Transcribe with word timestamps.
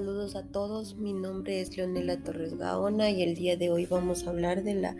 Saludos 0.00 0.34
a 0.34 0.44
todos, 0.44 0.96
mi 0.96 1.12
nombre 1.12 1.60
es 1.60 1.76
Leonela 1.76 2.16
Torres 2.22 2.56
Gaona 2.56 3.10
y 3.10 3.22
el 3.22 3.34
día 3.34 3.58
de 3.58 3.68
hoy 3.68 3.84
vamos 3.84 4.26
a 4.26 4.30
hablar 4.30 4.62
de 4.62 4.72
la, 4.72 4.96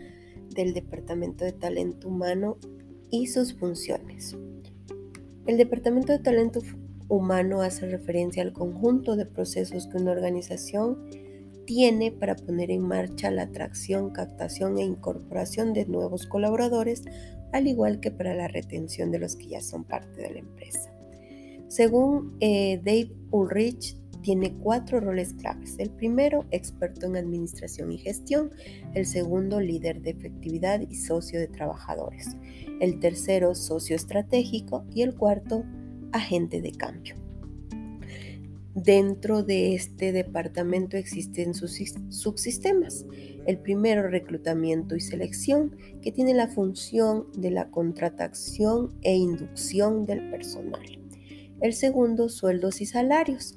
del 0.54 0.74
Departamento 0.74 1.42
de 1.42 1.52
Talento 1.52 2.06
Humano 2.06 2.58
y 3.10 3.28
sus 3.28 3.54
funciones. 3.54 4.36
El 5.46 5.56
Departamento 5.56 6.12
de 6.12 6.18
Talento 6.18 6.60
Humano 7.08 7.62
hace 7.62 7.88
referencia 7.88 8.42
al 8.42 8.52
conjunto 8.52 9.16
de 9.16 9.24
procesos 9.24 9.86
que 9.86 9.96
una 9.96 10.10
organización 10.10 11.08
tiene 11.64 12.12
para 12.12 12.36
poner 12.36 12.70
en 12.70 12.82
marcha 12.82 13.30
la 13.30 13.44
atracción, 13.44 14.10
captación 14.10 14.76
e 14.76 14.84
incorporación 14.84 15.72
de 15.72 15.86
nuevos 15.86 16.26
colaboradores, 16.26 17.04
al 17.54 17.68
igual 17.68 18.00
que 18.00 18.10
para 18.10 18.34
la 18.34 18.48
retención 18.48 19.10
de 19.10 19.20
los 19.20 19.34
que 19.34 19.48
ya 19.48 19.62
son 19.62 19.84
parte 19.84 20.20
de 20.20 20.30
la 20.30 20.40
empresa. 20.40 20.92
Según 21.68 22.36
eh, 22.40 22.82
Dave 22.84 23.16
Ulrich, 23.30 23.96
tiene 24.22 24.54
cuatro 24.54 25.00
roles 25.00 25.34
claves. 25.34 25.76
El 25.78 25.90
primero, 25.90 26.46
experto 26.50 27.06
en 27.06 27.16
administración 27.16 27.92
y 27.92 27.98
gestión. 27.98 28.50
El 28.94 29.06
segundo, 29.06 29.60
líder 29.60 30.02
de 30.02 30.10
efectividad 30.10 30.80
y 30.88 30.96
socio 30.96 31.38
de 31.38 31.48
trabajadores. 31.48 32.36
El 32.80 33.00
tercero, 33.00 33.54
socio 33.54 33.96
estratégico. 33.96 34.84
Y 34.94 35.02
el 35.02 35.14
cuarto, 35.14 35.64
agente 36.12 36.60
de 36.60 36.72
cambio. 36.72 37.14
Dentro 38.74 39.42
de 39.42 39.74
este 39.74 40.12
departamento 40.12 40.96
existen 40.96 41.54
sus 41.54 41.76
subsistemas. 42.10 43.04
El 43.46 43.58
primero, 43.58 44.08
reclutamiento 44.08 44.94
y 44.94 45.00
selección, 45.00 45.76
que 46.02 46.12
tiene 46.12 46.34
la 46.34 46.46
función 46.46 47.26
de 47.36 47.50
la 47.50 47.70
contratación 47.70 48.94
e 49.02 49.16
inducción 49.16 50.06
del 50.06 50.30
personal. 50.30 51.00
El 51.60 51.74
segundo, 51.74 52.28
sueldos 52.28 52.80
y 52.80 52.86
salarios, 52.86 53.54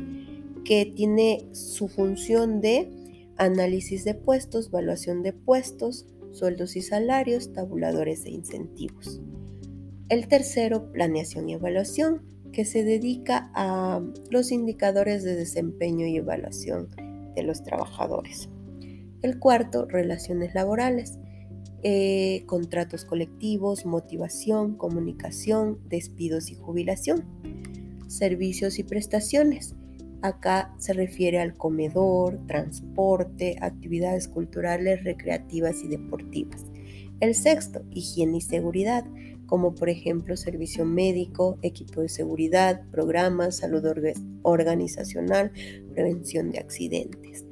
que 0.64 0.86
tiene 0.86 1.48
su 1.54 1.88
función 1.88 2.62
de 2.62 2.90
análisis 3.38 4.04
de 4.06 4.16
puestos, 4.16 4.68
evaluación 4.68 5.24
de 5.24 5.34
puestos, 5.34 6.06
sueldos 6.32 6.76
y 6.76 6.82
salarios, 6.82 7.54
tabuladores 7.54 8.26
e 8.26 8.32
incentivos. 8.32 9.22
El 10.10 10.28
tercero, 10.28 10.92
planeación 10.92 11.50
y 11.50 11.54
evaluación, 11.54 12.22
que 12.52 12.66
se 12.66 12.84
dedica 12.84 13.52
a 13.56 14.02
los 14.30 14.52
indicadores 14.52 15.24
de 15.24 15.36
desempeño 15.36 16.06
y 16.06 16.18
evaluación 16.18 16.90
de 17.36 17.44
los 17.44 17.64
trabajadores. 17.64 18.50
El 19.22 19.40
cuarto, 19.40 19.86
relaciones 19.86 20.54
laborales, 20.54 21.18
eh, 21.82 22.44
contratos 22.46 23.06
colectivos, 23.06 23.86
motivación, 23.86 24.78
comunicación, 24.78 25.80
despidos 25.90 26.52
y 26.52 26.56
jubilación. 26.56 27.26
Servicios 28.08 28.78
y 28.78 28.84
prestaciones, 28.84 29.76
Acá 30.24 30.74
se 30.78 30.94
refiere 30.94 31.40
al 31.40 31.54
comedor, 31.54 32.40
transporte, 32.48 33.58
actividades 33.60 34.30
culturales, 34.30 35.04
recreativas 35.04 35.84
y 35.84 35.90
deportivas. 35.90 36.64
El 37.20 37.36
sexto, 37.36 37.84
higiene 37.92 38.38
y 38.38 38.42
seguridad, 38.42 39.06
como 39.48 39.76
por 39.76 39.90
ejemplo 39.90 40.38
servicio 40.38 40.86
médico, 40.86 41.60
equipo 41.62 42.00
de 42.00 42.08
seguridad, 42.08 42.84
programas, 42.90 43.58
salud 43.58 43.84
organizacional, 44.44 45.52
prevención 45.94 46.52
de 46.52 46.60
accidentes. 46.60 47.44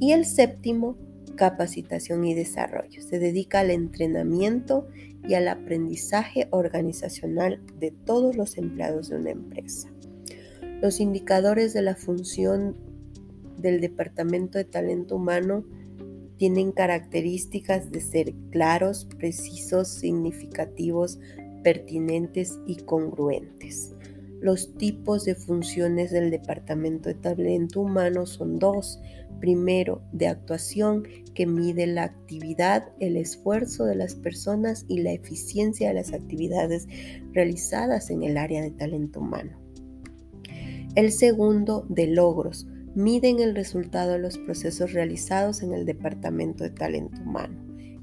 Y 0.00 0.10
el 0.10 0.24
séptimo, 0.24 0.98
capacitación 1.36 2.24
y 2.24 2.34
desarrollo. 2.34 3.02
Se 3.02 3.20
dedica 3.20 3.60
al 3.60 3.70
entrenamiento 3.70 4.88
y 5.28 5.34
al 5.34 5.46
aprendizaje 5.46 6.48
organizacional 6.50 7.62
de 7.78 7.92
todos 7.92 8.34
los 8.34 8.58
empleados 8.58 9.10
de 9.10 9.16
una 9.16 9.30
empresa. 9.30 9.88
Los 10.82 11.00
indicadores 11.00 11.72
de 11.72 11.80
la 11.80 11.96
función 11.96 12.76
del 13.58 13.80
Departamento 13.80 14.58
de 14.58 14.64
Talento 14.64 15.16
Humano 15.16 15.64
tienen 16.36 16.70
características 16.70 17.90
de 17.90 18.00
ser 18.02 18.34
claros, 18.50 19.06
precisos, 19.18 19.88
significativos, 19.88 21.18
pertinentes 21.64 22.58
y 22.66 22.76
congruentes. 22.76 23.94
Los 24.42 24.74
tipos 24.74 25.24
de 25.24 25.34
funciones 25.34 26.10
del 26.10 26.30
Departamento 26.30 27.08
de 27.08 27.14
Talento 27.14 27.80
Humano 27.80 28.26
son 28.26 28.58
dos. 28.58 29.00
Primero, 29.40 30.02
de 30.12 30.28
actuación, 30.28 31.04
que 31.34 31.46
mide 31.46 31.86
la 31.86 32.04
actividad, 32.04 32.92
el 33.00 33.16
esfuerzo 33.16 33.86
de 33.86 33.94
las 33.94 34.14
personas 34.14 34.84
y 34.88 35.00
la 35.00 35.12
eficiencia 35.12 35.88
de 35.88 35.94
las 35.94 36.12
actividades 36.12 36.86
realizadas 37.32 38.10
en 38.10 38.22
el 38.22 38.36
área 38.36 38.62
de 38.62 38.70
talento 38.72 39.20
humano. 39.20 39.65
El 40.96 41.12
segundo, 41.12 41.84
de 41.90 42.06
logros. 42.06 42.66
Miden 42.94 43.40
el 43.40 43.54
resultado 43.54 44.12
de 44.12 44.18
los 44.18 44.38
procesos 44.38 44.94
realizados 44.94 45.62
en 45.62 45.74
el 45.74 45.84
Departamento 45.84 46.64
de 46.64 46.70
Talento 46.70 47.20
Humano, 47.20 47.54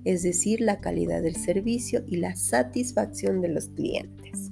es 0.05 0.21
decir, 0.21 0.61
la 0.61 0.79
calidad 0.79 1.23
del 1.23 1.35
servicio 1.35 2.03
y 2.05 2.17
la 2.17 2.35
satisfacción 2.35 3.41
de 3.41 3.47
los 3.47 3.69
clientes. 3.69 4.51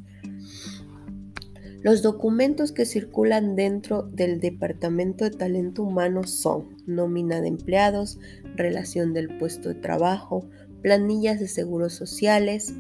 Los 1.84 2.02
documentos 2.02 2.72
que 2.72 2.86
circulan 2.86 3.56
dentro 3.56 4.02
del 4.02 4.40
Departamento 4.40 5.24
de 5.26 5.38
Talento 5.38 5.84
Humano 5.84 6.24
son 6.24 6.78
nómina 6.88 7.42
de 7.42 7.48
empleados, 7.50 8.20
relación 8.56 9.14
del 9.14 9.38
puesto 9.38 9.70
de 9.70 9.76
trabajo, 9.76 10.50
planillas 10.82 11.40
de 11.40 11.48
seguros 11.48 11.94
sociales 11.94 12.74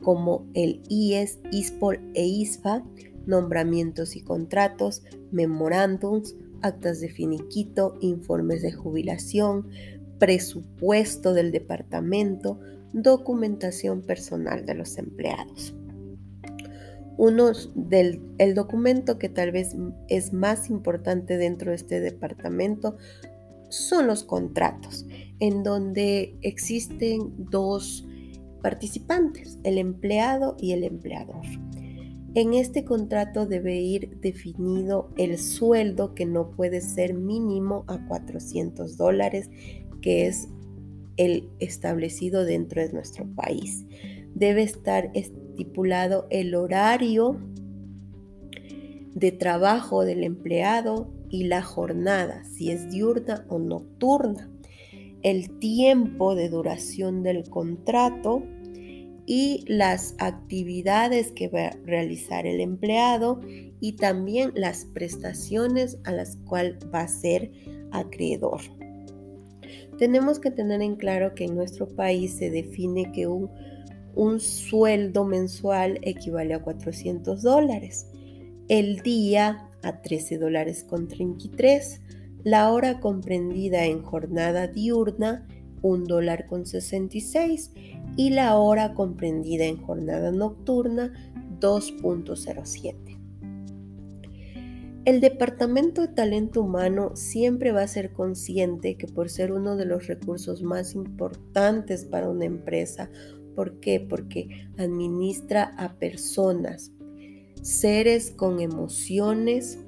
como 0.00 0.46
el 0.54 0.80
IES, 0.88 1.40
ISPOL 1.50 1.98
e 2.14 2.24
ISFA, 2.24 2.84
nombramientos 3.28 4.16
y 4.16 4.22
contratos, 4.22 5.04
memorándums, 5.30 6.34
actas 6.62 7.00
de 7.00 7.08
finiquito, 7.08 7.96
informes 8.00 8.62
de 8.62 8.72
jubilación, 8.72 9.68
presupuesto 10.18 11.34
del 11.34 11.52
departamento, 11.52 12.58
documentación 12.92 14.02
personal 14.02 14.66
de 14.66 14.74
los 14.74 14.98
empleados. 14.98 15.74
Uno 17.16 17.52
del 17.74 18.20
el 18.38 18.54
documento 18.54 19.18
que 19.18 19.28
tal 19.28 19.52
vez 19.52 19.76
es 20.08 20.32
más 20.32 20.70
importante 20.70 21.36
dentro 21.36 21.70
de 21.70 21.76
este 21.76 22.00
departamento 22.00 22.96
son 23.68 24.06
los 24.06 24.24
contratos, 24.24 25.04
en 25.40 25.62
donde 25.62 26.36
existen 26.42 27.34
dos 27.50 28.06
participantes, 28.62 29.58
el 29.64 29.78
empleado 29.78 30.56
y 30.58 30.72
el 30.72 30.84
empleador. 30.84 31.44
En 32.38 32.54
este 32.54 32.84
contrato 32.84 33.46
debe 33.46 33.80
ir 33.80 34.20
definido 34.20 35.10
el 35.16 35.38
sueldo 35.38 36.14
que 36.14 36.24
no 36.24 36.52
puede 36.52 36.80
ser 36.80 37.12
mínimo 37.12 37.84
a 37.88 38.06
400 38.06 38.96
dólares, 38.96 39.50
que 40.02 40.28
es 40.28 40.46
el 41.16 41.48
establecido 41.58 42.44
dentro 42.44 42.80
de 42.80 42.92
nuestro 42.92 43.26
país. 43.34 43.84
Debe 44.36 44.62
estar 44.62 45.10
estipulado 45.14 46.28
el 46.30 46.54
horario 46.54 47.40
de 49.16 49.32
trabajo 49.32 50.04
del 50.04 50.22
empleado 50.22 51.10
y 51.28 51.48
la 51.48 51.62
jornada, 51.62 52.44
si 52.44 52.70
es 52.70 52.88
diurna 52.88 53.46
o 53.48 53.58
nocturna, 53.58 54.48
el 55.22 55.58
tiempo 55.58 56.36
de 56.36 56.50
duración 56.50 57.24
del 57.24 57.50
contrato, 57.50 58.44
y 59.30 59.62
las 59.66 60.14
actividades 60.16 61.32
que 61.32 61.48
va 61.48 61.66
a 61.66 61.76
realizar 61.84 62.46
el 62.46 62.62
empleado 62.62 63.42
y 63.78 63.92
también 63.92 64.52
las 64.54 64.86
prestaciones 64.86 65.98
a 66.04 66.12
las 66.12 66.36
cuales 66.46 66.78
va 66.92 67.00
a 67.00 67.08
ser 67.08 67.52
acreedor. 67.92 68.62
Tenemos 69.98 70.38
que 70.38 70.50
tener 70.50 70.80
en 70.80 70.96
claro 70.96 71.34
que 71.34 71.44
en 71.44 71.56
nuestro 71.56 71.86
país 71.86 72.38
se 72.38 72.48
define 72.48 73.12
que 73.12 73.26
un, 73.26 73.50
un 74.14 74.40
sueldo 74.40 75.26
mensual 75.26 75.98
equivale 76.00 76.54
a 76.54 76.62
400 76.62 77.42
dólares, 77.42 78.06
el 78.68 79.02
día 79.02 79.68
a 79.82 80.00
13 80.00 80.38
dólares 80.38 80.86
con 80.88 81.06
33, 81.06 82.00
la 82.44 82.72
hora 82.72 82.98
comprendida 82.98 83.84
en 83.84 84.02
jornada 84.02 84.68
diurna 84.68 85.46
1 85.82 86.04
dólar 86.06 86.46
con 86.46 86.66
66 86.66 87.72
y 88.18 88.30
la 88.30 88.58
hora 88.58 88.94
comprendida 88.94 89.64
en 89.66 89.76
jornada 89.76 90.32
nocturna 90.32 91.12
2.07. 91.60 93.16
El 95.04 95.20
Departamento 95.20 96.00
de 96.00 96.08
Talento 96.08 96.62
Humano 96.62 97.12
siempre 97.14 97.70
va 97.70 97.82
a 97.82 97.88
ser 97.88 98.12
consciente 98.12 98.96
que 98.96 99.06
por 99.06 99.30
ser 99.30 99.52
uno 99.52 99.76
de 99.76 99.86
los 99.86 100.08
recursos 100.08 100.64
más 100.64 100.96
importantes 100.96 102.04
para 102.06 102.28
una 102.28 102.44
empresa, 102.44 103.08
¿por 103.54 103.78
qué? 103.78 104.00
Porque 104.00 104.66
administra 104.76 105.76
a 105.78 105.94
personas, 105.94 106.90
seres 107.62 108.32
con 108.32 108.58
emociones 108.58 109.78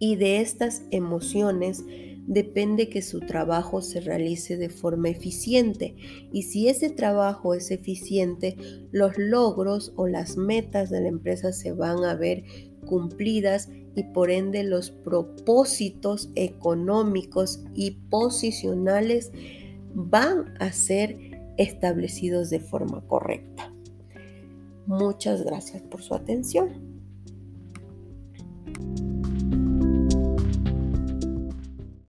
y 0.00 0.16
de 0.16 0.40
estas 0.40 0.82
emociones 0.90 1.84
depende 2.26 2.88
que 2.88 3.02
su 3.02 3.20
trabajo 3.20 3.82
se 3.82 4.00
realice 4.00 4.56
de 4.56 4.70
forma 4.70 5.10
eficiente 5.10 5.94
y 6.32 6.44
si 6.44 6.68
ese 6.68 6.90
trabajo 6.90 7.54
es 7.54 7.70
eficiente, 7.70 8.56
los 8.92 9.16
logros 9.18 9.92
o 9.96 10.06
las 10.06 10.36
metas 10.36 10.90
de 10.90 11.00
la 11.00 11.08
empresa 11.08 11.52
se 11.52 11.72
van 11.72 12.04
a 12.04 12.14
ver 12.14 12.44
cumplidas 12.86 13.68
y 13.94 14.02
por 14.04 14.30
ende 14.30 14.64
los 14.64 14.90
propósitos 14.90 16.30
económicos 16.34 17.64
y 17.74 17.92
posicionales 18.10 19.32
van 19.94 20.54
a 20.58 20.72
ser 20.72 21.16
establecidos 21.56 22.50
de 22.50 22.60
forma 22.60 23.00
correcta. 23.06 23.72
Muchas 24.86 25.42
gracias 25.42 25.82
por 25.82 26.02
su 26.02 26.14
atención. 26.14 26.93